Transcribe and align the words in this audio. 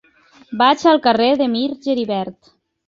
Vaig 0.61 0.85
al 0.93 1.03
carrer 1.09 1.29
de 1.43 1.51
Mir 1.59 1.71
Geribert. 1.87 2.55